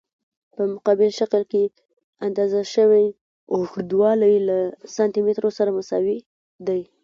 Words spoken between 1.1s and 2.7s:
شکل کې اندازه